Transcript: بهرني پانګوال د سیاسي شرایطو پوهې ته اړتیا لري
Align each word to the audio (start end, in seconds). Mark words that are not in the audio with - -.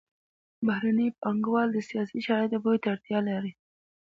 بهرني 0.65 1.07
پانګوال 1.21 1.67
د 1.73 1.77
سیاسي 1.89 2.19
شرایطو 2.25 2.61
پوهې 2.63 2.79
ته 2.83 2.87
اړتیا 2.93 3.19
لري 3.29 3.51